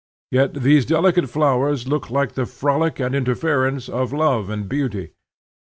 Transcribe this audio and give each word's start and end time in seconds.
Yet 0.31 0.55
these 0.55 0.87
delicate 0.87 1.29
flowers 1.29 1.87
look 1.87 2.09
like 2.09 2.31
the 2.33 2.47
frolic 2.47 2.99
and 2.99 3.13
interference 3.13 3.87
of 3.87 4.11
love 4.11 4.49
and 4.49 4.67
beauty. 4.67 5.11